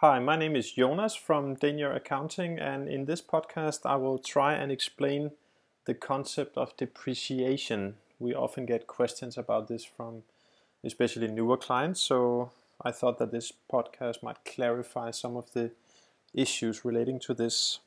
Hi, 0.00 0.20
my 0.20 0.36
name 0.36 0.54
is 0.54 0.70
Jonas 0.70 1.16
from 1.16 1.56
Dania 1.56 1.92
Accounting, 1.92 2.56
and 2.60 2.88
in 2.88 3.06
this 3.06 3.20
podcast, 3.20 3.80
I 3.84 3.96
will 3.96 4.20
try 4.20 4.54
and 4.54 4.70
explain 4.70 5.32
the 5.86 5.94
concept 5.94 6.56
of 6.56 6.76
depreciation. 6.76 7.96
We 8.20 8.32
often 8.32 8.64
get 8.64 8.86
questions 8.86 9.36
about 9.36 9.66
this 9.66 9.84
from 9.84 10.22
especially 10.84 11.26
newer 11.26 11.56
clients, 11.56 12.00
so 12.00 12.52
I 12.80 12.92
thought 12.92 13.18
that 13.18 13.32
this 13.32 13.52
podcast 13.68 14.22
might 14.22 14.44
clarify 14.44 15.10
some 15.10 15.36
of 15.36 15.52
the 15.52 15.72
issues 16.32 16.84
relating 16.84 17.18
to 17.18 17.34
this. 17.34 17.80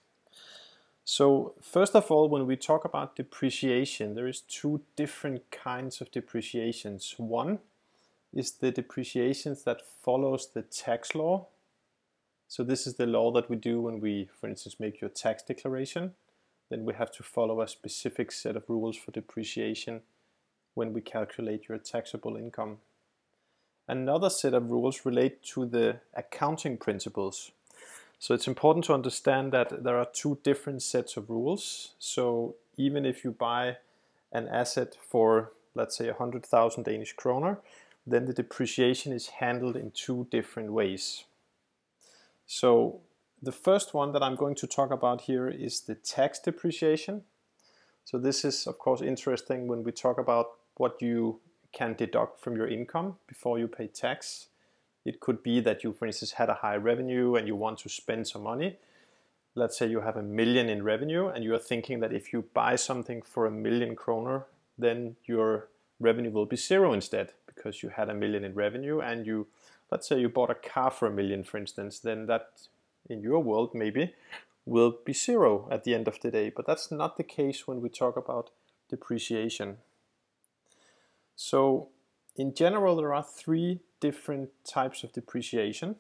So, 1.06 1.54
first 1.62 1.96
of 1.96 2.12
all, 2.12 2.28
when 2.28 2.46
we 2.46 2.58
talk 2.58 2.84
about 2.84 3.16
depreciation, 3.16 4.16
there 4.16 4.28
is 4.28 4.42
two 4.42 4.82
different 4.98 5.50
kinds 5.50 6.02
of 6.02 6.12
depreciations. 6.12 7.16
One 7.18 7.60
is 8.34 8.52
the 8.52 8.70
depreciations 8.70 9.64
that 9.64 9.82
follows 10.04 10.50
the 10.54 10.64
tax 10.64 11.16
law 11.16 11.48
so 12.52 12.66
this 12.66 12.86
is 12.86 12.96
the 12.96 13.06
law 13.06 13.32
that 13.32 13.50
we 13.50 13.56
do 13.56 13.80
when 13.80 14.02
we, 14.02 14.28
for 14.38 14.50
instance, 14.50 14.76
make 14.78 15.00
your 15.00 15.10
tax 15.10 15.42
declaration. 15.42 16.12
Then 16.70 16.84
we 16.84 16.94
have 16.96 17.10
to 17.14 17.24
follow 17.24 17.62
a 17.62 17.68
specific 17.70 18.30
set 18.30 18.58
of 18.58 18.66
rules 18.68 18.98
for 18.98 19.12
depreciation 19.12 20.02
when 20.74 20.92
we 20.92 21.00
calculate 21.00 21.70
your 21.70 21.78
taxable 21.78 22.36
income. 22.36 22.80
Another 23.88 24.30
set 24.30 24.54
of 24.54 24.70
rules 24.70 25.06
relate 25.06 25.42
to 25.44 25.66
the 25.66 26.02
accounting 26.14 26.76
principles. 26.76 27.52
So 28.20 28.34
it's 28.34 28.50
important 28.50 28.84
to 28.88 28.94
understand 28.94 29.54
that 29.54 29.86
there 29.86 29.96
are 29.96 30.10
two 30.12 30.38
different 30.44 30.82
sets 30.82 31.16
of 31.16 31.30
rules. 31.30 31.94
So 32.00 32.56
even 32.76 33.06
if 33.06 33.24
you 33.24 33.32
buy 33.32 33.78
an 34.34 34.50
asset 34.50 34.98
for, 35.08 35.54
let's 35.74 35.96
say, 35.96 36.08
100,000 36.08 36.84
Danish 36.84 37.14
kroner, 37.14 37.60
then 38.06 38.26
the 38.26 38.34
depreciation 38.34 39.14
is 39.14 39.40
handled 39.40 39.78
in 39.78 39.92
two 39.92 40.28
different 40.30 40.74
ways. 40.74 41.24
So 42.54 43.00
the 43.42 43.54
first 43.54 43.94
one 43.94 44.12
that 44.12 44.22
I'm 44.22 44.36
going 44.36 44.56
to 44.56 44.68
talk 44.68 44.92
about 44.92 45.22
here 45.22 45.48
is 45.48 45.80
the 45.80 45.96
tax 45.96 46.38
depreciation. 46.38 47.22
So 48.04 48.18
this 48.18 48.44
is 48.44 48.68
of 48.68 48.78
course 48.78 49.02
interesting 49.02 49.68
when 49.68 49.86
we 49.86 49.94
talk 49.94 50.20
about 50.20 50.48
what 50.76 51.02
you 51.02 51.40
can 51.72 51.94
deduct 51.94 52.42
from 52.42 52.58
your 52.58 52.68
income 52.68 53.16
before 53.26 53.58
you 53.58 53.70
pay 53.70 53.88
tax. 53.88 54.50
It 55.06 55.22
could 55.22 55.42
be 55.42 55.62
that 55.62 55.86
you, 55.86 55.94
for 55.94 56.06
instance, 56.06 56.34
had 56.34 56.50
a 56.50 56.56
high 56.56 56.76
revenue 56.76 57.36
and 57.36 57.48
you 57.48 57.56
want 57.56 57.80
to 57.80 57.90
spend 57.90 58.28
some 58.28 58.44
money. 58.44 58.76
Let's 59.56 59.78
say 59.78 59.88
you 59.88 60.02
have 60.02 60.18
a 60.18 60.22
million 60.22 60.68
in 60.68 60.84
revenue 60.84 61.28
and 61.30 61.46
you 61.46 61.56
are 61.56 61.66
thinking 61.72 62.02
that 62.02 62.12
if 62.12 62.34
you 62.34 62.44
buy 62.54 62.76
something 62.76 63.22
for 63.22 63.46
a 63.46 63.52
million 63.52 63.96
kroner, 63.96 64.46
then 64.78 65.16
your 65.24 65.70
revenue 66.02 66.32
will 66.32 66.48
be 66.48 66.58
zero 66.58 66.92
instead 66.92 67.32
because 67.48 67.82
you 67.82 67.88
had 67.88 68.10
a 68.10 68.14
million 68.14 68.44
in 68.44 68.54
revenue 68.56 69.00
and 69.00 69.26
you 69.26 69.48
let's 69.92 70.08
say 70.08 70.20
you 70.20 70.30
bought 70.30 70.50
a 70.50 70.56
car 70.56 70.90
for 70.90 71.08
a 71.08 71.12
million, 71.12 71.44
for 71.44 71.58
instance, 71.58 72.00
then 72.00 72.26
that 72.28 72.68
in 73.10 73.22
your 73.22 73.40
world 73.40 73.72
maybe 73.74 74.14
will 74.66 74.98
be 75.06 75.14
zero 75.14 75.68
at 75.70 75.84
the 75.84 75.94
end 75.94 76.08
of 76.08 76.20
the 76.22 76.32
day. 76.32 76.52
But 76.56 76.66
that's 76.66 76.92
not 76.92 77.18
the 77.18 77.24
case 77.24 77.68
when 77.68 77.82
we 77.82 77.90
talk 77.90 78.16
about 78.16 78.52
depreciation. 78.90 79.78
So 81.36 81.90
in 82.36 82.54
general, 82.54 82.96
there 82.96 83.14
are 83.14 83.24
three 83.24 83.82
different 84.00 84.50
types 84.64 85.04
of 85.04 85.12
depreciation. 85.12 85.96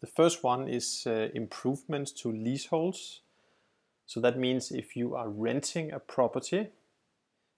The 0.00 0.06
first 0.06 0.44
one 0.44 0.68
is 0.68 1.04
uh, 1.06 1.28
improvements 1.34 2.12
to 2.12 2.30
leaseholds. 2.30 3.20
So 4.06 4.20
that 4.20 4.38
means 4.38 4.70
if 4.70 4.96
you 4.96 5.14
are 5.14 5.30
renting 5.30 5.92
a 5.92 5.98
property 5.98 6.68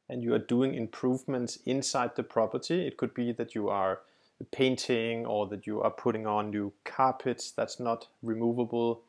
and 0.09 0.23
you 0.23 0.33
are 0.35 0.39
doing 0.39 0.75
improvements 0.75 1.59
inside 1.67 2.15
the 2.15 2.23
property, 2.23 2.87
it 2.87 2.97
could 2.97 3.15
be 3.15 3.33
that 3.33 3.57
you 3.57 3.69
are 3.69 4.01
painting 4.45 5.27
or 5.27 5.47
that 5.49 5.67
you 5.67 5.81
are 5.81 5.91
putting 5.91 6.27
on 6.27 6.51
new 6.51 6.73
carpets 6.85 7.51
that's 7.51 7.81
not 7.81 8.09
removable. 8.23 9.03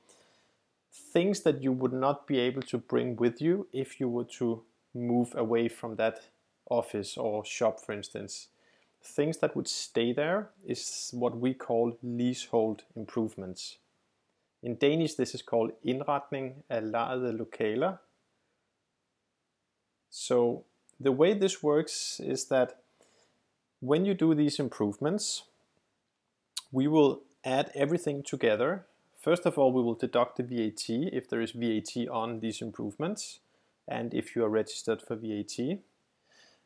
Things 0.91 1.41
that 1.41 1.61
you 1.61 1.71
would 1.71 1.93
not 1.93 2.27
be 2.27 2.39
able 2.39 2.61
to 2.63 2.77
bring 2.77 3.15
with 3.15 3.41
you 3.41 3.67
if 3.73 3.99
you 3.99 4.09
were 4.09 4.25
to 4.39 4.63
move 4.93 5.35
away 5.35 5.67
from 5.67 5.95
that 5.95 6.21
office 6.69 7.17
or 7.17 7.45
shop, 7.45 7.79
for 7.79 7.93
instance. 7.93 8.47
Things 9.03 9.37
that 9.37 9.55
would 9.55 9.67
stay 9.67 10.11
there 10.11 10.49
is 10.65 11.11
what 11.13 11.37
we 11.37 11.53
call 11.53 11.97
leasehold 12.01 12.83
improvements. 12.95 13.77
In 14.63 14.75
Danish, 14.75 15.13
this 15.13 15.35
is 15.35 15.41
called 15.41 15.71
indretning 15.85 16.63
af 16.69 16.83
lejede 16.83 17.37
lokaler. 17.37 17.99
So 20.09 20.65
the 20.99 21.11
way 21.11 21.33
this 21.33 21.61
works 21.61 22.19
is 22.19 22.45
that 22.45 22.81
when 23.79 24.05
you 24.05 24.13
do 24.13 24.33
these 24.33 24.59
improvements, 24.59 25.43
we 26.71 26.87
will 26.87 27.21
add 27.43 27.71
everything 27.75 28.23
together. 28.23 28.85
First 29.19 29.45
of 29.45 29.57
all, 29.57 29.71
we 29.71 29.81
will 29.81 29.95
deduct 29.95 30.37
the 30.37 30.43
VAT 30.43 30.89
if 31.13 31.29
there 31.29 31.41
is 31.41 31.51
VAT 31.51 32.07
on 32.09 32.39
these 32.39 32.61
improvements 32.61 33.39
and 33.87 34.13
if 34.13 34.35
you 34.35 34.43
are 34.43 34.49
registered 34.49 35.01
for 35.01 35.15
VAT. 35.15 35.79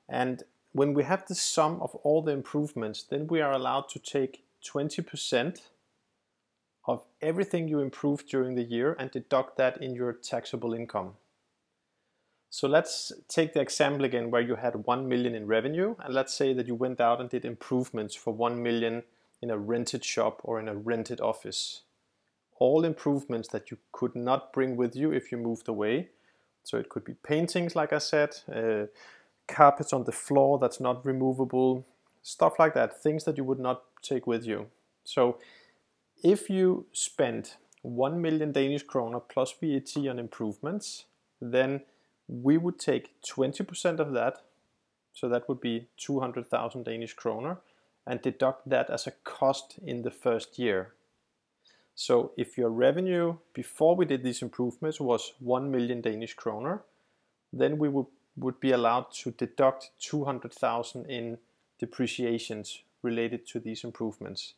And 0.09 0.43
when 0.71 0.93
we 0.93 1.03
have 1.03 1.27
the 1.27 1.35
sum 1.35 1.81
of 1.81 1.95
all 1.95 2.21
the 2.21 2.31
improvements, 2.31 3.03
then 3.03 3.27
we 3.27 3.41
are 3.41 3.51
allowed 3.51 3.89
to 3.89 3.99
take 3.99 4.43
20% 4.65 5.61
of 6.87 7.03
everything 7.21 7.67
you 7.67 7.79
improved 7.79 8.27
during 8.27 8.55
the 8.55 8.63
year 8.63 8.95
and 8.97 9.11
deduct 9.11 9.57
that 9.57 9.81
in 9.81 9.93
your 9.93 10.13
taxable 10.13 10.73
income. 10.73 11.13
So 12.53 12.67
let's 12.67 13.13
take 13.29 13.53
the 13.53 13.61
example 13.61 14.03
again 14.03 14.29
where 14.29 14.41
you 14.41 14.55
had 14.55 14.75
1 14.75 15.07
million 15.07 15.33
in 15.35 15.47
revenue 15.47 15.95
and 15.99 16.13
let's 16.13 16.33
say 16.33 16.51
that 16.51 16.67
you 16.67 16.75
went 16.75 16.99
out 16.99 17.21
and 17.21 17.29
did 17.29 17.45
improvements 17.45 18.13
for 18.13 18.33
1 18.33 18.61
million 18.61 19.03
in 19.41 19.49
a 19.49 19.57
rented 19.57 20.03
shop 20.03 20.41
or 20.43 20.59
in 20.59 20.67
a 20.67 20.75
rented 20.75 21.21
office. 21.21 21.83
All 22.59 22.83
improvements 22.83 23.47
that 23.53 23.71
you 23.71 23.77
could 23.93 24.17
not 24.17 24.51
bring 24.51 24.75
with 24.75 24.97
you 24.97 25.13
if 25.13 25.31
you 25.31 25.37
moved 25.37 25.69
away. 25.69 26.09
So 26.63 26.77
it 26.77 26.89
could 26.89 27.05
be 27.05 27.13
paintings, 27.13 27.73
like 27.73 27.93
I 27.93 27.99
said, 27.99 28.35
uh, 28.53 28.87
carpets 29.47 29.93
on 29.93 30.03
the 30.03 30.11
floor 30.11 30.59
that's 30.59 30.81
not 30.81 31.05
removable, 31.05 31.85
stuff 32.21 32.59
like 32.59 32.73
that, 32.73 33.01
things 33.01 33.23
that 33.23 33.37
you 33.37 33.45
would 33.45 33.59
not 33.59 33.83
take 34.01 34.27
with 34.27 34.45
you. 34.45 34.67
So 35.05 35.37
if 36.21 36.49
you 36.49 36.85
spend 36.91 37.53
1 37.83 38.21
million 38.21 38.51
Danish 38.51 38.83
kroner 38.83 39.21
plus 39.21 39.53
VAT 39.53 39.95
on 40.09 40.19
improvements, 40.19 41.05
then 41.39 41.81
we 42.31 42.57
would 42.57 42.79
take 42.79 43.21
20% 43.21 43.99
of 43.99 44.13
that, 44.13 44.41
so 45.13 45.27
that 45.27 45.49
would 45.49 45.59
be 45.59 45.87
200,000 45.97 46.83
Danish 46.83 47.13
kroner, 47.13 47.57
and 48.07 48.21
deduct 48.21 48.69
that 48.69 48.89
as 48.89 49.05
a 49.05 49.11
cost 49.11 49.77
in 49.85 50.01
the 50.01 50.11
first 50.11 50.57
year. 50.57 50.93
So 51.93 52.31
if 52.37 52.57
your 52.57 52.69
revenue 52.69 53.37
before 53.53 53.95
we 53.95 54.05
did 54.05 54.23
these 54.23 54.41
improvements 54.41 54.99
was 54.99 55.33
1 55.39 55.69
million 55.69 56.01
Danish 56.01 56.33
kroner, 56.33 56.83
then 57.51 57.77
we 57.77 57.89
would, 57.89 58.07
would 58.37 58.59
be 58.61 58.71
allowed 58.71 59.11
to 59.11 59.31
deduct 59.31 59.91
200,000 59.99 61.05
in 61.07 61.37
depreciations 61.79 62.81
related 63.03 63.45
to 63.47 63.59
these 63.59 63.83
improvements. 63.83 64.53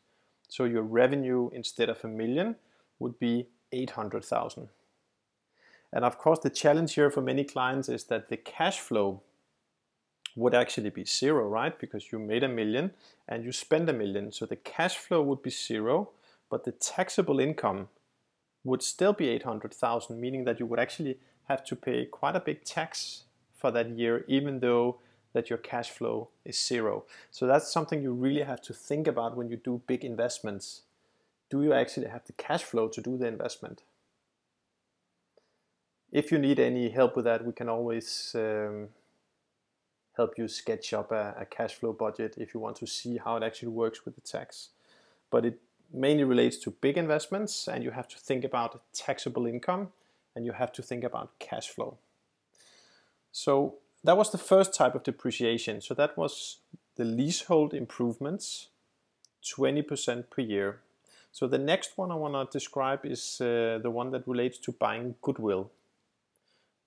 So 0.48 0.66
your 0.66 0.84
revenue 0.84 1.50
instead 1.54 1.90
of 1.90 2.04
a 2.04 2.08
million 2.08 2.56
would 3.00 3.18
be 3.18 3.48
800,000. 3.72 4.70
And 5.94 6.04
of 6.04 6.18
course, 6.18 6.40
the 6.40 6.50
challenge 6.50 6.96
here 6.96 7.12
for 7.12 7.22
many 7.22 7.44
clients 7.44 7.88
is 7.88 8.06
that 8.06 8.30
the 8.30 8.38
cash 8.38 8.80
flow 8.80 9.22
would 10.36 10.56
actually 10.56 10.90
be 10.90 11.06
zero, 11.06 11.48
right? 11.48 11.78
Because 11.78 12.12
you 12.12 12.18
made 12.18 12.44
a 12.44 12.50
million 12.50 12.92
and 13.28 13.46
you 13.46 13.52
spend 13.52 13.88
a 13.88 13.94
million. 13.94 14.32
So 14.32 14.48
the 14.48 14.56
cash 14.56 14.98
flow 14.98 15.22
would 15.22 15.44
be 15.44 15.52
zero, 15.52 16.10
but 16.50 16.64
the 16.64 16.72
taxable 16.72 17.40
income 17.40 17.90
would 18.64 18.82
still 18.82 19.14
be 19.14 19.30
800,000, 19.30 20.20
meaning 20.20 20.46
that 20.46 20.60
you 20.60 20.66
would 20.66 20.80
actually 20.80 21.20
have 21.48 21.64
to 21.66 21.76
pay 21.76 22.06
quite 22.06 22.36
a 22.36 22.40
big 22.40 22.64
tax 22.64 23.26
for 23.56 23.70
that 23.70 23.92
year, 23.92 24.26
even 24.28 24.62
though 24.62 24.98
that 25.34 25.52
your 25.52 25.58
cash 25.60 25.92
flow 25.92 26.30
is 26.44 26.60
zero. 26.60 27.06
So 27.30 27.46
that's 27.46 27.72
something 27.72 28.02
you 28.02 28.14
really 28.14 28.42
have 28.42 28.62
to 28.64 28.74
think 28.74 29.08
about 29.08 29.38
when 29.38 29.50
you 29.50 29.58
do 29.58 29.82
big 29.86 30.04
investments. 30.04 30.82
Do 31.52 31.62
you 31.62 31.74
actually 31.74 32.08
have 32.08 32.26
the 32.26 32.34
cash 32.34 32.64
flow 32.64 32.88
to 32.88 33.02
do 33.02 33.16
the 33.16 33.28
investment? 33.28 33.84
If 36.14 36.32
you 36.32 36.38
need 36.38 36.60
any 36.60 36.90
help 36.90 37.16
with 37.16 37.26
that, 37.26 37.44
we 37.44 37.52
can 37.52 37.68
always 37.68 38.36
um, 38.36 38.90
help 40.16 40.38
you 40.38 40.48
sketch 40.48 40.94
up 40.94 41.12
a, 41.12 41.36
a, 41.40 41.46
cash 41.46 41.74
flow 41.74 41.92
budget 41.92 42.36
if 42.38 42.54
you 42.54 42.60
want 42.60 42.76
to 42.78 42.86
see 42.86 43.18
how 43.18 43.36
it 43.36 43.44
actually 43.44 43.70
works 43.70 44.06
with 44.06 44.14
the 44.14 44.22
tax. 44.22 44.70
But 45.32 45.44
it 45.44 45.60
mainly 45.92 46.24
relates 46.24 46.58
to 46.58 46.70
big 46.70 47.00
investments, 47.00 47.68
and 47.68 47.84
you 47.84 47.92
have 47.92 48.08
to 48.10 48.18
think 48.18 48.44
about 48.44 48.82
taxable 48.94 49.48
income 49.48 49.90
and 50.36 50.46
you 50.46 50.52
have 50.52 50.72
to 50.74 50.84
think 50.84 51.04
about 51.04 51.32
cash 51.40 51.70
flow. 51.70 51.98
So 53.32 53.76
that 54.04 54.16
was 54.16 54.32
the 54.32 54.38
first 54.38 54.74
type 54.76 54.94
of 54.94 55.04
depreciation. 55.04 55.82
So 55.82 55.96
that 55.96 56.16
was 56.16 56.58
the 56.96 57.06
leasehold 57.06 57.74
improvements, 57.74 58.68
20% 59.44 60.30
per 60.30 60.42
year. 60.42 60.80
So 61.32 61.48
the 61.48 61.58
next 61.58 61.98
one 61.98 62.12
I 62.12 62.16
want 62.16 62.34
to 62.52 62.58
describe 62.58 63.04
is 63.04 63.42
uh, 63.42 63.80
the 63.82 63.90
one 63.90 64.12
that 64.12 64.28
relates 64.28 64.60
to 64.60 64.72
buying 64.72 65.16
goodwill. 65.24 65.72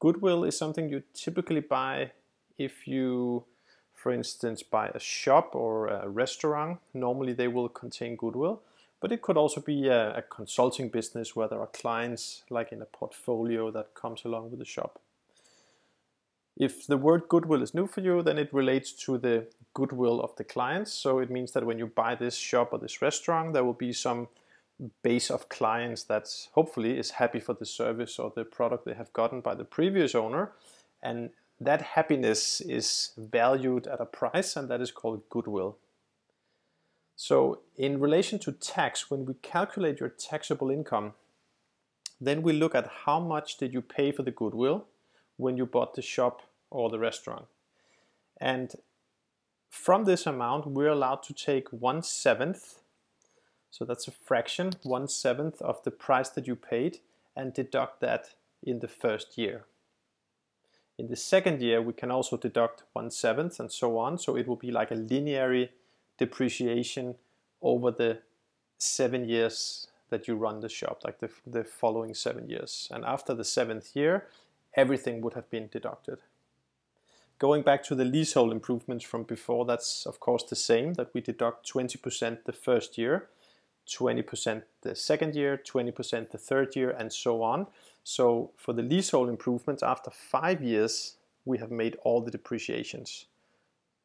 Goodwill 0.07 0.45
is 0.45 0.57
something 0.57 0.89
you 0.89 1.03
typically 1.15 1.59
buy 1.59 2.13
if 2.59 2.87
you, 2.87 3.45
for 3.93 4.13
instance, 4.13 4.63
buy 4.63 4.87
a 4.95 5.01
shop 5.01 5.57
or 5.57 5.89
a 5.89 6.09
restaurant. 6.09 6.79
Normally 6.95 7.33
they 7.33 7.49
will 7.49 7.69
contain 7.69 8.15
goodwill. 8.15 8.63
but 9.01 9.11
it 9.13 9.21
could 9.21 9.37
also 9.37 9.61
be 9.61 9.89
a, 9.89 10.17
a 10.19 10.23
consulting 10.23 10.89
business 10.89 11.35
where 11.35 11.49
there 11.49 11.61
are 11.61 11.67
clients 11.83 12.45
like 12.51 12.71
in 12.73 12.81
a 12.83 12.85
portfolio 12.87 13.71
that 13.73 13.95
comes 13.95 14.25
along 14.25 14.51
with 14.51 14.61
the 14.61 14.65
shop. 14.65 15.01
If 16.57 16.87
the 16.87 16.97
word 16.97 17.23
goodwill 17.29 17.63
is 17.63 17.75
new 17.75 17.89
for 17.89 18.01
you, 18.01 18.23
then 18.23 18.39
it 18.39 18.55
relates 18.55 18.93
to 19.07 19.19
the 19.19 19.47
goodwill 19.75 20.21
of 20.21 20.37
the 20.37 20.45
clients. 20.45 20.93
So 20.93 21.19
it 21.19 21.31
means 21.31 21.51
that 21.53 21.67
when 21.67 21.79
you 21.79 21.89
buy 21.89 22.15
this 22.15 22.37
shop 22.37 22.69
or 22.73 22.79
this 22.79 23.03
restaurant, 23.03 23.53
there 23.55 23.65
will 23.65 23.81
be 23.89 23.93
some 23.93 24.29
base 25.03 25.31
of 25.31 25.49
clients 25.49 26.05
that 26.05 26.29
hopefully 26.53 26.99
is 26.99 27.13
happy 27.13 27.41
for 27.41 27.55
the 27.55 27.67
service 27.67 28.19
or 28.19 28.33
the 28.35 28.45
product 28.45 28.85
they 28.85 28.95
have 28.95 29.13
gotten 29.13 29.41
by 29.41 29.55
the 29.55 29.65
previous 29.65 30.15
owner. 30.15 30.53
And 31.03 31.31
that 31.61 31.81
happiness 31.83 32.61
is 32.61 33.13
valued 33.17 33.87
at 33.87 34.01
a 34.01 34.07
price, 34.07 34.57
and 34.57 34.69
that 34.69 34.81
is 34.81 34.91
called 34.91 35.29
goodwill. 35.31 35.79
So, 37.15 37.61
in 37.77 37.99
relation 37.99 38.39
to 38.41 38.53
tax, 38.53 39.11
when 39.11 39.25
we 39.25 39.35
calculate 39.41 40.01
your 40.01 40.11
taxable 40.11 40.71
income, 40.71 41.15
then 42.21 42.43
we 42.43 42.53
look 42.53 42.75
at 42.75 42.91
how 43.05 43.21
much 43.21 43.57
did 43.57 43.73
you 43.73 43.81
pay 43.81 44.13
for 44.13 44.23
the 44.23 44.31
goodwill 44.31 44.87
when 45.39 45.57
you 45.57 45.65
bought 45.65 45.95
the 45.95 46.03
shop 46.03 46.43
or 46.71 46.91
the 46.91 46.99
restaurant. 46.99 47.47
And 48.39 48.75
from 49.71 50.05
this 50.05 50.27
amount, 50.27 50.67
we're 50.67 50.89
allowed 50.89 51.23
to 51.25 51.35
take 51.35 51.69
one 51.71 52.03
seventh, 52.03 52.81
so 53.71 53.85
that's 53.85 54.09
a 54.09 54.13
fraction, 54.13 54.73
one 54.83 55.09
seventh 55.09 55.61
of 55.63 55.83
the 55.85 55.91
price 55.91 56.29
that 56.31 56.47
you 56.47 56.57
paid, 56.57 56.99
and 57.37 57.53
deduct 57.53 58.01
that 58.01 58.35
in 58.63 58.81
the 58.81 58.89
first 58.89 59.37
year. 59.37 59.65
In 60.99 61.09
the 61.09 61.17
second 61.17 61.61
year, 61.61 61.83
we 61.83 61.93
can 61.93 62.11
also 62.11 62.37
deduct 62.37 62.85
one 62.95 63.11
seventh 63.11 63.61
and 63.61 63.71
so 63.71 63.99
on, 63.99 64.19
so 64.19 64.37
it 64.37 64.49
will 64.49 64.57
be 64.57 64.71
like 64.71 64.91
a 64.91 64.95
linear 64.95 65.69
depreciation 66.17 67.17
over 67.61 67.91
the 67.91 68.19
seven 68.79 69.29
years 69.29 69.89
that 70.09 70.29
you 70.29 70.37
run 70.37 70.61
the 70.61 70.69
shop, 70.69 71.03
like 71.05 71.19
the, 71.19 71.31
the 71.47 71.65
following 71.65 72.15
seven 72.15 72.49
years. 72.49 72.89
And 72.91 73.05
after 73.05 73.35
the 73.35 73.45
seventh 73.45 73.95
year, 73.95 74.27
everything 74.75 75.21
would 75.21 75.35
have 75.35 75.51
been 75.51 75.69
deducted. 75.69 76.19
Going 77.39 77.63
back 77.63 77.83
to 77.85 77.95
the 77.95 78.05
leasehold 78.05 78.53
improvements 78.53 79.05
from 79.05 79.25
before, 79.25 79.67
that's 79.67 80.07
of 80.07 80.21
course 80.21 80.45
the 80.45 80.57
same, 80.57 80.95
that 80.95 81.13
we 81.13 81.21
deduct 81.21 81.71
20% 81.71 82.45
the 82.45 82.53
first 82.53 82.97
year, 82.97 83.29
20% 83.89 84.63
the 84.83 84.95
second 84.95 85.35
year, 85.35 85.57
20% 85.57 86.31
the 86.31 86.39
third 86.39 86.77
year, 86.77 86.91
and 86.91 87.13
so 87.13 87.43
on. 87.43 87.67
So 88.05 88.51
for 88.57 88.73
the 88.73 88.83
leasehold 88.83 89.29
improvements, 89.29 89.83
after 89.83 90.11
five 90.11 90.63
years, 90.63 91.17
we 91.45 91.59
have 91.59 91.71
made 91.71 91.97
all 92.03 92.21
the 92.21 92.31
depreciations. 92.31 93.27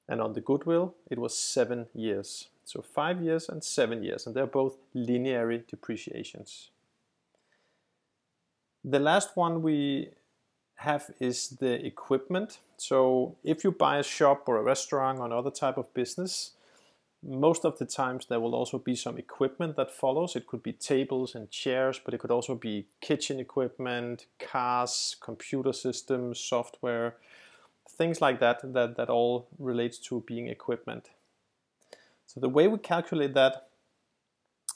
And 0.07 0.21
on 0.21 0.33
the 0.33 0.41
goodwill, 0.41 0.95
it 1.09 1.19
was 1.19 1.37
seven 1.37 1.87
years. 1.93 2.49
So 2.65 2.81
five 2.81 3.21
years 3.21 3.49
and 3.49 3.63
seven 3.63 4.03
years, 4.03 4.25
and 4.25 4.35
they're 4.35 4.45
both 4.45 4.77
linear 4.93 5.57
depreciations. 5.57 6.69
The 8.83 8.99
last 8.99 9.35
one 9.35 9.61
we 9.61 10.09
have 10.75 11.11
is 11.19 11.49
the 11.59 11.85
equipment. 11.85 12.59
So 12.77 13.35
if 13.43 13.63
you 13.63 13.71
buy 13.71 13.97
a 13.97 14.03
shop 14.03 14.43
or 14.47 14.57
a 14.57 14.63
restaurant 14.63 15.19
or 15.19 15.25
another 15.25 15.51
type 15.51 15.77
of 15.77 15.93
business, 15.93 16.51
most 17.23 17.65
of 17.65 17.77
the 17.77 17.85
times 17.85 18.25
there 18.25 18.39
will 18.39 18.55
also 18.55 18.79
be 18.79 18.95
some 18.95 19.17
equipment 19.17 19.75
that 19.75 19.91
follows. 19.91 20.35
It 20.35 20.47
could 20.47 20.63
be 20.63 20.73
tables 20.73 21.35
and 21.35 21.51
chairs, 21.51 21.99
but 22.03 22.13
it 22.13 22.19
could 22.19 22.31
also 22.31 22.55
be 22.55 22.87
kitchen 22.99 23.39
equipment, 23.39 24.25
cars, 24.39 25.15
computer 25.19 25.71
systems, 25.71 26.39
software, 26.39 27.15
things 27.87 28.21
like 28.21 28.39
that, 28.39 28.73
that, 28.73 28.95
that 28.97 29.09
all 29.09 29.47
relates 29.59 29.99
to 29.99 30.23
being 30.25 30.47
equipment. 30.47 31.09
So 32.25 32.39
the 32.39 32.49
way 32.49 32.67
we 32.67 32.79
calculate 32.79 33.33
that 33.35 33.67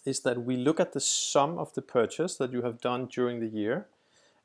is 0.06 0.20
that 0.20 0.44
we 0.44 0.56
look 0.56 0.80
at 0.80 0.94
the 0.94 1.00
sum 1.00 1.58
of 1.58 1.74
the 1.74 1.82
purchase 1.82 2.36
that 2.36 2.52
you 2.52 2.62
have 2.62 2.80
done 2.80 3.08
during 3.08 3.40
the 3.40 3.48
year. 3.48 3.88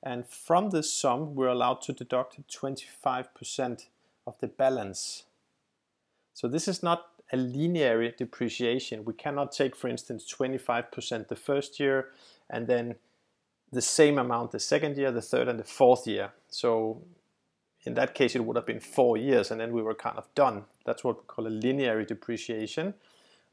And 0.02 0.26
from 0.26 0.70
this 0.70 0.90
sum, 0.90 1.34
we're 1.34 1.48
allowed 1.48 1.82
to 1.82 1.92
deduct 1.92 2.48
25% 2.48 3.86
of 4.26 4.38
the 4.38 4.46
balance. 4.46 5.24
So 6.32 6.48
this 6.48 6.66
is 6.66 6.82
not 6.82 7.10
a 7.32 7.36
linear 7.36 8.10
depreciation. 8.10 9.04
We 9.04 9.14
cannot 9.14 9.52
take, 9.52 9.76
for 9.76 9.88
instance, 9.88 10.26
25% 10.32 11.28
the 11.28 11.36
first 11.36 11.78
year 11.78 12.08
and 12.48 12.66
then 12.66 12.96
the 13.72 13.82
same 13.82 14.18
amount 14.18 14.50
the 14.50 14.60
second 14.60 14.96
year, 14.96 15.12
the 15.12 15.22
third, 15.22 15.48
and 15.48 15.58
the 15.58 15.64
fourth 15.64 16.06
year. 16.06 16.32
So 16.48 17.02
in 17.84 17.94
that 17.94 18.14
case, 18.14 18.34
it 18.34 18.44
would 18.44 18.56
have 18.56 18.66
been 18.66 18.80
four 18.80 19.16
years, 19.16 19.50
and 19.50 19.60
then 19.60 19.72
we 19.72 19.82
were 19.82 19.94
kind 19.94 20.18
of 20.18 20.28
done. 20.34 20.64
That's 20.84 21.02
what 21.02 21.16
we 21.16 21.22
call 21.26 21.46
a 21.46 21.48
linear 21.48 22.04
depreciation. 22.04 22.94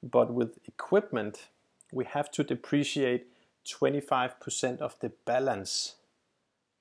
But 0.03 0.33
with 0.33 0.57
equipment, 0.67 1.47
we 1.91 2.05
have 2.05 2.29
to 2.31 2.43
depreciate 2.43 3.27
25% 3.65 4.79
of 4.79 4.95
the 4.99 5.11
balance. 5.25 5.95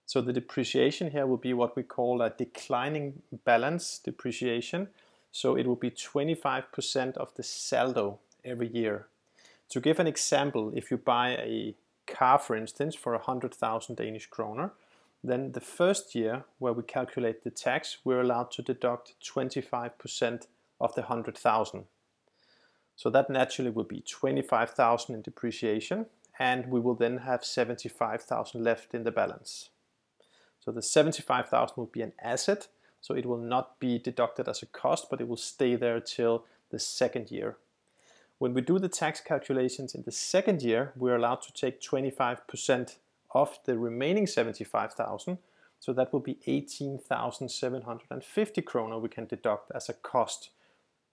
So 0.06 0.20
the 0.20 0.32
depreciation 0.32 1.10
here 1.10 1.26
will 1.26 1.36
be 1.36 1.52
what 1.52 1.76
we 1.76 1.82
call 1.82 2.22
a 2.22 2.30
declining 2.30 3.22
balance 3.44 4.00
depreciation. 4.02 4.88
So 5.32 5.56
it 5.56 5.66
will 5.66 5.76
be 5.76 5.90
25% 5.90 7.16
of 7.16 7.34
the 7.34 7.42
saldo 7.42 8.18
every 8.44 8.68
year. 8.68 9.06
To 9.70 9.80
give 9.80 9.98
an 9.98 10.06
example, 10.06 10.72
if 10.74 10.90
you 10.90 10.96
buy 10.96 11.30
a 11.30 11.74
car, 12.06 12.38
for 12.38 12.56
instance, 12.56 12.94
for 12.94 13.12
100,000 13.12 13.96
Danish 13.96 14.26
kroner, 14.26 14.72
then 15.22 15.52
the 15.52 15.60
first 15.60 16.14
year 16.14 16.44
where 16.58 16.72
we 16.72 16.82
calculate 16.82 17.42
the 17.42 17.50
tax, 17.50 17.98
we're 18.04 18.20
allowed 18.20 18.50
to 18.52 18.62
deduct 18.62 19.14
25% 19.24 20.46
of 20.80 20.94
the 20.94 21.02
100,000. 21.02 21.84
So 22.94 23.10
that 23.10 23.28
naturally 23.28 23.70
will 23.70 23.84
be 23.84 24.00
25,000 24.00 25.14
in 25.14 25.22
depreciation 25.22 26.06
and 26.38 26.66
we 26.66 26.80
will 26.80 26.94
then 26.94 27.18
have 27.18 27.44
75,000 27.44 28.62
left 28.62 28.94
in 28.94 29.04
the 29.04 29.10
balance. 29.10 29.70
So 30.60 30.70
the 30.70 30.82
75,000 30.82 31.76
will 31.76 31.86
be 31.86 32.02
an 32.02 32.12
asset, 32.22 32.68
so 33.06 33.14
it 33.14 33.24
will 33.24 33.38
not 33.38 33.78
be 33.78 34.00
deducted 34.00 34.48
as 34.48 34.64
a 34.64 34.66
cost, 34.66 35.08
but 35.08 35.20
it 35.20 35.28
will 35.28 35.36
stay 35.36 35.76
there 35.76 36.00
till 36.00 36.44
the 36.70 36.80
second 36.80 37.30
year. 37.30 37.56
When 38.38 38.52
we 38.52 38.62
do 38.62 38.80
the 38.80 38.88
tax 38.88 39.20
calculations 39.20 39.94
in 39.94 40.02
the 40.02 40.10
second 40.10 40.60
year, 40.60 40.92
we're 40.96 41.14
allowed 41.14 41.42
to 41.42 41.52
take 41.52 41.80
25% 41.80 42.96
of 43.30 43.60
the 43.64 43.78
remaining 43.78 44.26
75,000. 44.26 45.38
So 45.78 45.92
that 45.92 46.12
will 46.12 46.18
be 46.18 46.38
18,750 46.48 48.62
kroner 48.62 48.98
we 48.98 49.08
can 49.08 49.26
deduct 49.26 49.70
as 49.72 49.88
a 49.88 49.92
cost 49.92 50.50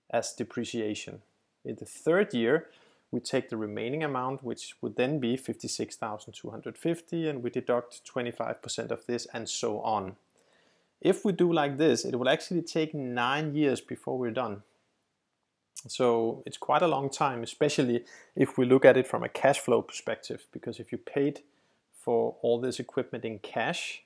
as 0.10 0.34
depreciation. 0.34 1.22
In 1.64 1.76
the 1.76 1.86
third 1.86 2.34
year, 2.34 2.72
we 3.12 3.20
take 3.20 3.50
the 3.50 3.58
remaining 3.58 4.04
amount, 4.04 4.44
which 4.44 4.74
would 4.82 4.96
then 4.96 5.20
be 5.20 5.38
56,250, 5.38 7.30
and 7.30 7.44
we 7.44 7.52
deduct 7.52 8.02
25% 8.12 8.90
of 8.90 9.06
this 9.06 9.28
and 9.32 9.48
so 9.48 9.80
on. 9.82 10.16
If 11.04 11.26
we 11.26 11.34
do 11.34 11.52
like 11.52 11.78
this, 11.78 12.06
it 12.06 12.16
will 12.16 12.30
actually 12.30 12.62
take 12.62 12.96
nine 12.96 13.54
years 13.54 13.82
before 13.82 14.18
we're 14.18 14.32
done. 14.32 14.64
So 15.88 16.44
it's 16.46 16.58
quite 16.58 16.82
a 16.82 16.88
long 16.88 17.10
time, 17.10 17.44
especially 17.44 18.06
if 18.36 18.58
we 18.58 18.66
look 18.66 18.86
at 18.86 18.96
it 18.96 19.06
from 19.06 19.22
a 19.22 19.30
cash 19.30 19.60
flow 19.60 19.82
perspective, 19.82 20.48
because 20.54 20.80
if 20.80 20.94
you 20.94 20.98
paid 20.98 21.42
for 21.92 22.38
all 22.42 22.60
this 22.62 22.80
equipment 22.80 23.26
in 23.26 23.40
cash, 23.40 24.04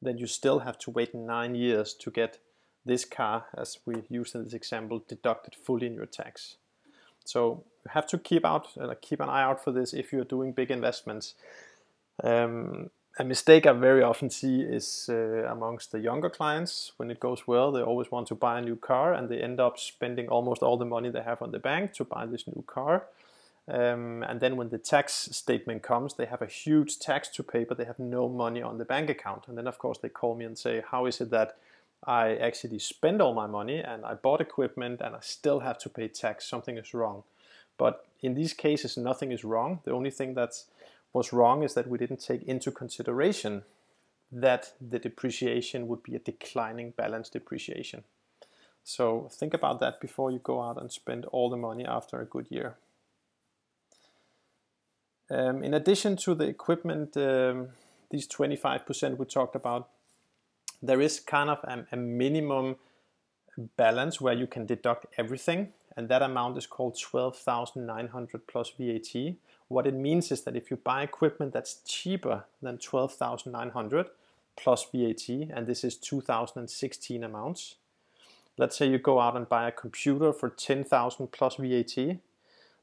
then 0.00 0.16
you 0.16 0.26
still 0.26 0.60
have 0.60 0.78
to 0.78 0.90
wait 0.90 1.14
nine 1.14 1.54
years 1.54 1.92
to 1.94 2.10
get 2.10 2.38
this 2.86 3.04
car, 3.04 3.46
as 3.56 3.78
we 3.84 3.94
used 4.08 4.34
in 4.34 4.44
this 4.44 4.54
example, 4.54 5.02
deducted 5.06 5.54
fully 5.54 5.86
in 5.86 5.94
your 5.94 6.06
tax. 6.06 6.56
So 7.24 7.64
you 7.84 7.90
have 7.90 8.06
to 8.08 8.18
keep 8.18 8.44
out, 8.44 8.68
uh, 8.80 8.94
keep 9.00 9.20
an 9.20 9.28
eye 9.28 9.42
out 9.42 9.62
for 9.62 9.72
this 9.72 9.92
if 9.92 10.12
you're 10.12 10.24
doing 10.24 10.52
big 10.52 10.70
investments. 10.70 11.34
Um, 12.22 12.90
a 13.16 13.24
mistake 13.24 13.64
I 13.66 13.72
very 13.72 14.02
often 14.02 14.28
see 14.28 14.60
is 14.60 15.08
uh, 15.08 15.44
amongst 15.48 15.92
the 15.92 16.00
younger 16.00 16.28
clients. 16.28 16.92
When 16.96 17.10
it 17.10 17.20
goes 17.20 17.46
well, 17.46 17.70
they 17.70 17.80
always 17.80 18.10
want 18.10 18.26
to 18.28 18.34
buy 18.34 18.58
a 18.58 18.62
new 18.62 18.76
car, 18.76 19.14
and 19.14 19.28
they 19.28 19.40
end 19.40 19.60
up 19.60 19.78
spending 19.78 20.28
almost 20.28 20.62
all 20.62 20.76
the 20.76 20.84
money 20.84 21.10
they 21.10 21.22
have 21.22 21.40
on 21.40 21.52
the 21.52 21.60
bank 21.60 21.92
to 21.94 22.04
buy 22.04 22.26
this 22.26 22.46
new 22.46 22.64
car. 22.66 23.04
Um, 23.66 24.22
and 24.24 24.40
then 24.40 24.56
when 24.56 24.68
the 24.68 24.78
tax 24.78 25.28
statement 25.32 25.82
comes, 25.82 26.14
they 26.14 26.26
have 26.26 26.42
a 26.42 26.46
huge 26.46 26.98
tax 26.98 27.28
to 27.28 27.42
pay, 27.42 27.64
but 27.64 27.78
they 27.78 27.84
have 27.84 27.98
no 27.98 28.28
money 28.28 28.60
on 28.60 28.78
the 28.78 28.84
bank 28.84 29.08
account. 29.08 29.44
And 29.46 29.56
then, 29.56 29.66
of 29.66 29.78
course, 29.78 29.98
they 29.98 30.08
call 30.08 30.34
me 30.34 30.44
and 30.44 30.58
say, 30.58 30.82
How 30.90 31.06
is 31.06 31.20
it 31.20 31.30
that 31.30 31.56
I 32.04 32.34
actually 32.36 32.80
spend 32.80 33.22
all 33.22 33.32
my 33.32 33.46
money 33.46 33.78
and 33.78 34.04
I 34.04 34.14
bought 34.14 34.40
equipment 34.40 35.00
and 35.00 35.14
I 35.14 35.20
still 35.20 35.60
have 35.60 35.78
to 35.78 35.88
pay 35.88 36.08
tax? 36.08 36.46
Something 36.46 36.76
is 36.76 36.92
wrong. 36.92 37.22
But 37.78 38.04
in 38.22 38.34
these 38.34 38.52
cases, 38.52 38.96
nothing 38.96 39.32
is 39.32 39.44
wrong. 39.44 39.80
The 39.84 39.92
only 39.92 40.10
thing 40.10 40.34
that 40.34 40.62
was 41.14 41.32
wrong 41.32 41.62
is 41.62 41.72
that 41.74 41.88
we 41.88 41.96
didn't 41.96 42.20
take 42.20 42.42
into 42.42 42.70
consideration 42.70 43.62
that 44.30 44.72
the 44.80 44.98
depreciation 44.98 45.86
would 45.86 46.02
be 46.02 46.14
a 46.14 46.18
declining 46.18 46.90
balance 46.90 47.30
depreciation. 47.30 48.02
So 48.82 49.30
think 49.32 49.54
about 49.54 49.80
that 49.80 50.00
before 50.00 50.30
you 50.30 50.40
go 50.40 50.60
out 50.60 50.78
and 50.78 50.92
spend 50.92 51.24
all 51.26 51.48
the 51.48 51.56
money 51.56 51.86
after 51.86 52.20
a 52.20 52.26
good 52.26 52.48
year. 52.50 52.76
Um, 55.30 55.62
in 55.64 55.72
addition 55.72 56.16
to 56.18 56.34
the 56.34 56.44
equipment, 56.44 57.16
um, 57.16 57.68
these 58.10 58.28
25% 58.28 59.16
we 59.16 59.24
talked 59.24 59.56
about, 59.56 59.88
there 60.82 61.00
is 61.00 61.18
kind 61.18 61.48
of 61.48 61.58
a, 61.64 61.86
a, 61.92 61.96
minimum 61.96 62.76
balance 63.76 64.20
where 64.20 64.34
you 64.34 64.46
can 64.46 64.66
deduct 64.66 65.06
everything. 65.16 65.72
And 65.96 66.08
that 66.08 66.22
amount 66.22 66.56
is 66.58 66.66
called 66.66 66.98
12,900 66.98 68.46
plus 68.46 68.72
VAT. 68.78 69.34
What 69.68 69.86
it 69.86 69.94
means 69.94 70.32
is 70.32 70.42
that 70.42 70.56
if 70.56 70.70
you 70.70 70.76
buy 70.76 71.02
equipment 71.02 71.52
that's 71.52 71.80
cheaper 71.86 72.44
than 72.60 72.78
12,900 72.78 74.06
plus 74.56 74.86
VAT, 74.92 75.28
and 75.28 75.66
this 75.66 75.84
is 75.84 75.96
2016 75.96 77.24
amounts, 77.24 77.76
let's 78.56 78.76
say 78.76 78.88
you 78.88 78.98
go 78.98 79.20
out 79.20 79.36
and 79.36 79.48
buy 79.48 79.68
a 79.68 79.72
computer 79.72 80.32
for 80.32 80.48
10,000 80.48 81.28
plus 81.32 81.56
VAT, 81.56 82.18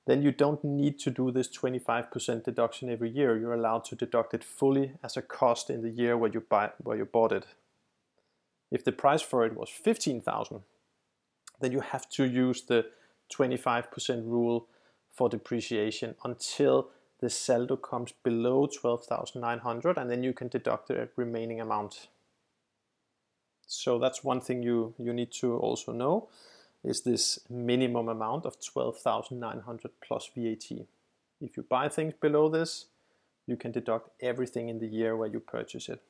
then 0.07 0.21
you 0.21 0.31
don't 0.31 0.63
need 0.63 0.99
to 0.99 1.11
do 1.11 1.31
this 1.31 1.47
25% 1.47 2.43
deduction 2.43 2.89
every 2.89 3.09
year. 3.09 3.37
You're 3.37 3.53
allowed 3.53 3.85
to 3.85 3.95
deduct 3.95 4.33
it 4.33 4.43
fully 4.43 4.93
as 5.03 5.15
a 5.15 5.21
cost 5.21 5.69
in 5.69 5.83
the 5.83 5.89
year 5.89 6.17
where 6.17 6.31
you 6.31 6.41
buy 6.41 6.71
where 6.79 6.97
you 6.97 7.05
bought 7.05 7.31
it. 7.31 7.45
If 8.71 8.83
the 8.83 8.91
price 8.91 9.21
for 9.21 9.45
it 9.45 9.55
was 9.55 9.69
15,000, 9.69 10.61
then 11.59 11.71
you 11.71 11.81
have 11.81 12.09
to 12.09 12.23
use 12.23 12.63
the 12.63 12.87
25% 13.35 14.25
rule 14.25 14.67
for 15.11 15.29
depreciation 15.29 16.15
until 16.23 16.89
the 17.19 17.29
saldo 17.29 17.75
comes 17.75 18.13
below 18.23 18.67
12,900 18.67 19.97
and 19.97 20.09
then 20.09 20.23
you 20.23 20.33
can 20.33 20.47
deduct 20.47 20.87
the 20.87 21.09
remaining 21.15 21.61
amount. 21.61 22.07
So 23.67 23.99
that's 23.99 24.23
one 24.23 24.41
thing 24.41 24.63
you, 24.63 24.93
you 24.97 25.13
need 25.13 25.31
to 25.33 25.57
also 25.57 25.91
know 25.91 26.29
is 26.83 27.01
this 27.01 27.39
minimum 27.49 28.09
amount 28.09 28.45
of 28.45 28.57
12,900 28.59 29.91
plus 30.01 30.29
VAT. 30.35 30.87
If 31.39 31.57
you 31.57 31.63
buy 31.63 31.89
things 31.89 32.13
below 32.19 32.49
this, 32.49 32.87
you 33.45 33.55
can 33.55 33.71
deduct 33.71 34.09
everything 34.21 34.69
in 34.69 34.79
the 34.79 34.87
year 34.87 35.15
where 35.15 35.29
you 35.29 35.39
purchase 35.39 35.89
it. 35.89 36.01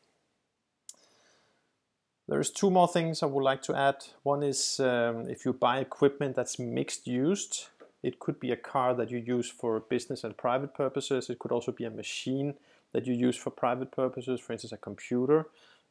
There's 2.31 2.49
two 2.49 2.71
more 2.71 2.87
things 2.87 3.21
I 3.21 3.25
would 3.25 3.43
like 3.43 3.61
to 3.63 3.75
add. 3.75 4.05
One 4.23 4.41
is 4.41 4.79
um, 4.79 5.29
if 5.29 5.43
you 5.43 5.51
buy 5.51 5.79
equipment 5.79 6.33
that's 6.33 6.57
mixed 6.57 7.05
used, 7.05 7.67
it 8.03 8.19
could 8.19 8.39
be 8.39 8.51
a 8.51 8.55
car 8.55 8.93
that 8.93 9.11
you 9.11 9.17
use 9.17 9.49
for 9.49 9.81
business 9.81 10.23
and 10.23 10.37
private 10.37 10.73
purposes. 10.73 11.29
It 11.29 11.39
could 11.39 11.51
also 11.51 11.73
be 11.73 11.83
a 11.83 11.89
machine 11.89 12.53
that 12.93 13.05
you 13.05 13.13
use 13.13 13.35
for 13.35 13.49
private 13.49 13.91
purposes, 13.91 14.39
for 14.39 14.53
instance, 14.53 14.71
a 14.71 14.77
computer, 14.77 15.39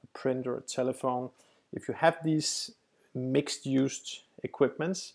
a 0.02 0.18
printer, 0.18 0.56
a 0.56 0.62
telephone. 0.62 1.28
If 1.74 1.88
you 1.88 1.92
have 1.92 2.16
these 2.24 2.70
mixed 3.14 3.66
used 3.66 4.20
equipments, 4.42 5.12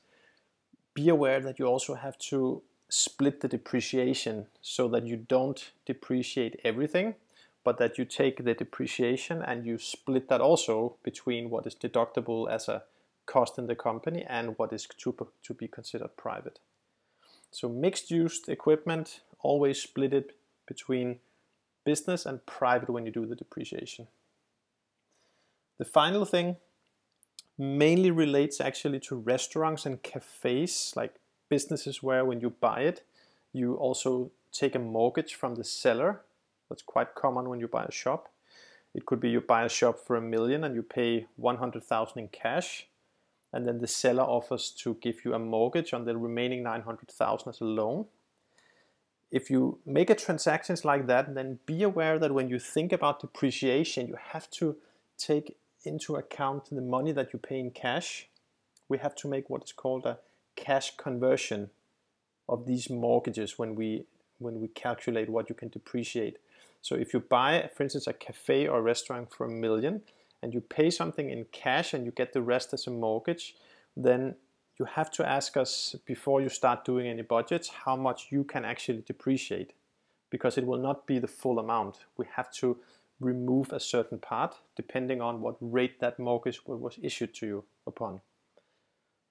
be 0.94 1.10
aware 1.10 1.39
that 1.39 1.58
you 1.58 1.65
also 1.65 1.96
have 1.96 2.20
to 2.29 2.62
split 2.88 3.41
the 3.41 3.48
depreciation 3.48 4.46
so 4.62 4.88
that 4.89 5.08
you 5.08 5.17
don't 5.17 5.72
depreciate 5.88 6.62
everything 6.63 7.15
but 7.66 7.80
that 7.80 7.98
you 7.98 8.06
take 8.06 8.46
the 8.46 8.54
depreciation 8.54 9.42
and 9.42 9.66
you 9.66 9.78
split 9.80 10.30
that 10.30 10.40
also 10.40 10.96
between 11.04 11.50
what 11.50 11.66
is 11.66 11.76
deductible 11.76 12.50
as 12.50 12.70
a 12.70 12.84
cost 13.26 13.58
in 13.58 13.66
the 13.66 13.76
company 13.76 14.24
and 14.30 14.54
what 14.58 14.72
is 14.72 14.88
to, 14.98 15.28
to 15.42 15.54
be 15.54 15.68
considered 15.68 16.16
private. 16.16 16.60
So 17.50 17.68
mixed 17.68 18.12
used 18.12 18.48
equipment, 18.50 19.22
always 19.40 19.82
split 19.82 20.14
it 20.14 20.36
between 20.68 21.20
business 21.86 22.26
and 22.26 22.46
private 22.46 22.90
when 22.90 23.06
you 23.06 23.12
do 23.12 23.26
the 23.26 23.36
depreciation. 23.36 24.08
The 25.80 25.86
final 25.86 26.24
thing 26.24 26.58
mainly 27.58 28.12
relates 28.12 28.62
actually 28.62 29.00
to 29.00 29.16
restaurants 29.16 29.88
and 29.88 30.04
cafes, 30.04 30.94
like 30.96 31.16
businesses 31.50 32.04
where 32.04 32.26
when 32.26 32.42
you 32.42 32.52
buy 32.52 32.82
it, 32.82 33.04
you 33.54 33.74
also 33.74 34.30
take 34.52 34.76
a 34.76 34.80
mortgage 34.80 35.34
from 35.34 35.56
the 35.56 35.64
seller 35.64 36.22
that's 36.70 36.82
quite 36.82 37.16
common 37.16 37.50
when 37.50 37.60
you 37.60 37.68
buy 37.68 37.86
a 37.86 37.92
shop. 37.92 38.30
It 38.94 39.06
could 39.06 39.20
be 39.20 39.30
you 39.30 39.42
buy 39.42 39.66
a 39.66 39.70
shop 39.70 40.00
for 40.00 40.16
a 40.16 40.22
million 40.22 40.64
and 40.64 40.74
you 40.74 40.82
pay 40.82 41.28
100,000 41.36 42.18
in 42.18 42.28
cash 42.30 42.88
and 43.56 43.66
then 43.66 43.80
the 43.80 43.88
seller 43.88 44.24
offers 44.24 44.70
to 44.70 44.96
give 44.96 45.24
you 45.24 45.34
a 45.34 45.40
mortgage 45.40 45.94
on 45.94 46.04
the 46.04 46.18
remaining 46.18 46.62
900,000 46.64 47.48
as 47.48 47.62
a 47.62 47.66
loan. 47.66 48.06
If 49.32 49.50
you 49.50 49.80
make 49.86 50.10
a 50.10 50.16
transactions 50.16 50.84
like 50.84 51.08
that, 51.08 51.34
then 51.36 51.60
be 51.66 51.84
aware 51.84 52.20
that 52.20 52.34
when 52.34 52.50
you 52.50 52.60
think 52.60 52.92
about 52.92 53.22
depreciation, 53.22 54.08
you 54.08 54.18
have 54.32 54.50
to 54.52 54.76
take 55.18 55.56
into 55.86 56.16
account 56.16 56.70
the 56.70 56.82
money 56.82 57.14
that 57.14 57.32
you 57.32 57.40
pay 57.40 57.60
in 57.60 57.72
cash. 57.72 58.28
We 58.90 58.98
have 58.98 59.16
to 59.16 59.28
make 59.28 59.50
what 59.50 59.64
is 59.64 59.72
called 59.72 60.06
a 60.06 60.20
cash 60.58 60.98
conversion 60.98 61.70
of 62.50 62.66
these 62.66 62.90
mortgages 62.90 63.58
when 63.58 63.76
we 63.76 64.06
when 64.39 64.60
we 64.60 64.68
calculate 64.68 65.30
what 65.30 65.50
you 65.50 65.56
can 65.56 65.70
depreciate. 65.70 66.38
So 66.82 66.96
if 66.96 67.13
you 67.13 67.20
buy, 67.20 67.70
for 67.75 67.84
instance, 67.84 68.08
a 68.08 68.13
cafe 68.13 68.68
or 68.68 68.80
a 68.80 68.82
restaurant 68.82 69.34
for 69.34 69.46
a 69.46 69.50
million 69.50 70.01
and 70.42 70.54
you 70.54 70.62
pay 70.62 70.89
something 70.89 71.30
in 71.30 71.46
cash 71.51 71.94
and 71.94 72.06
you 72.06 72.12
get 72.12 72.34
the 72.34 72.42
rest 72.42 72.74
as 72.74 72.88
a 72.88 72.92
mortgage, 72.92 73.56
then 73.98 74.36
you 74.77 74.86
have 74.86 75.10
to 75.12 75.27
ask 75.27 75.58
us 75.58 75.96
before 76.06 76.42
you 76.42 76.50
start 76.50 76.86
doing 76.86 77.08
any 77.08 77.22
budgets 77.22 77.70
how 77.86 77.96
much 77.96 78.27
you 78.30 78.44
can 78.44 78.65
actually 78.65 79.04
depreciate 79.06 79.74
because 80.30 80.58
it 80.58 80.65
will 80.65 80.77
not 80.77 81.08
be 81.08 81.18
the 81.18 81.27
full 81.27 81.60
amount. 81.60 82.00
We 82.18 82.25
have 82.36 82.51
to 82.56 82.77
remove 83.20 83.72
a 83.72 83.80
certain 83.80 84.20
part 84.20 84.56
depending 84.75 85.22
on 85.22 85.42
what 85.42 85.56
rate 85.62 86.00
that 86.01 86.20
mortgage 86.20 86.60
was 86.68 87.00
issued 87.01 87.34
to 87.36 87.48
you 87.48 87.63
upon. 87.88 88.22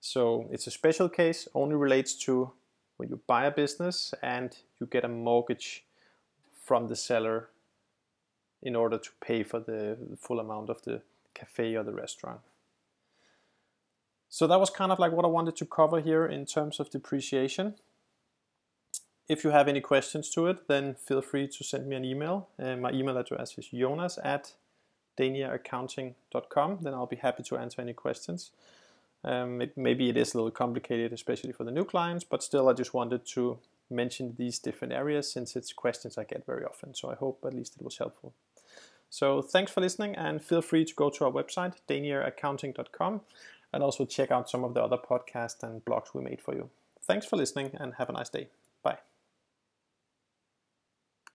So 0.00 0.48
it's 0.50 0.66
a 0.66 0.70
special 0.70 1.08
case, 1.08 1.48
only 1.54 1.76
relates 1.76 2.14
to 2.24 2.52
when 2.96 3.08
you 3.08 3.20
buy 3.26 3.44
a 3.44 3.50
business 3.50 4.14
and 4.22 4.56
you 4.80 4.86
get 4.86 5.04
a 5.04 5.08
mortgage 5.08 5.84
from 6.64 6.88
the 6.88 6.96
seller 6.96 7.48
in 8.62 8.74
order 8.74 8.98
to 8.98 9.10
pay 9.20 9.42
for 9.42 9.60
the 9.60 9.96
full 10.18 10.40
amount 10.40 10.70
of 10.70 10.82
the 10.82 11.02
cafe 11.34 11.74
or 11.76 11.82
the 11.82 11.92
restaurant. 11.92 12.40
So 14.28 14.46
that 14.46 14.58
was 14.58 14.70
kind 14.70 14.90
of 14.90 14.98
like 14.98 15.12
what 15.12 15.24
I 15.24 15.28
wanted 15.28 15.56
to 15.56 15.66
cover 15.66 16.00
here 16.00 16.26
in 16.26 16.46
terms 16.46 16.80
of 16.80 16.90
depreciation. 16.90 17.74
If 19.28 19.44
you 19.44 19.50
have 19.50 19.68
any 19.68 19.80
questions 19.80 20.28
to 20.30 20.48
it, 20.48 20.66
then 20.68 20.94
feel 20.94 21.22
free 21.22 21.46
to 21.48 21.64
send 21.64 21.86
me 21.86 21.96
an 21.96 22.04
email. 22.04 22.48
Uh, 22.58 22.76
my 22.76 22.90
email 22.90 23.16
address 23.16 23.56
is 23.56 23.68
jonas 23.68 24.18
at 24.22 24.54
daniaaccounting.com. 25.18 26.78
Then 26.82 26.94
I'll 26.94 27.06
be 27.06 27.16
happy 27.16 27.42
to 27.44 27.56
answer 27.56 27.80
any 27.80 27.92
questions. 27.92 28.50
Um, 29.24 29.62
it, 29.62 29.76
maybe 29.76 30.08
it 30.08 30.16
is 30.16 30.34
a 30.34 30.36
little 30.36 30.50
complicated, 30.50 31.12
especially 31.12 31.52
for 31.52 31.64
the 31.64 31.70
new 31.70 31.84
clients, 31.84 32.24
but 32.24 32.42
still, 32.42 32.68
I 32.68 32.74
just 32.74 32.92
wanted 32.92 33.26
to 33.28 33.58
mention 33.90 34.34
these 34.36 34.58
different 34.58 34.92
areas 34.92 35.30
since 35.32 35.56
it's 35.56 35.72
questions 35.72 36.18
I 36.18 36.24
get 36.24 36.44
very 36.46 36.64
often. 36.64 36.94
So 36.94 37.10
I 37.10 37.14
hope 37.14 37.44
at 37.46 37.54
least 37.54 37.76
it 37.76 37.82
was 37.82 37.98
helpful. 37.98 38.34
So 39.10 39.42
thanks 39.42 39.70
for 39.70 39.80
listening 39.80 40.16
and 40.16 40.42
feel 40.42 40.60
free 40.62 40.84
to 40.84 40.94
go 40.94 41.08
to 41.10 41.24
our 41.24 41.30
website, 41.30 41.74
daniaaccounting.com, 41.88 43.20
and 43.72 43.82
also 43.82 44.04
check 44.04 44.30
out 44.30 44.50
some 44.50 44.64
of 44.64 44.74
the 44.74 44.82
other 44.82 44.98
podcasts 44.98 45.62
and 45.62 45.84
blogs 45.84 46.14
we 46.14 46.22
made 46.22 46.40
for 46.40 46.54
you. 46.54 46.68
Thanks 47.02 47.26
for 47.26 47.36
listening 47.36 47.70
and 47.74 47.94
have 47.94 48.08
a 48.08 48.12
nice 48.12 48.30
day. 48.30 48.48
Bye. 48.82 48.98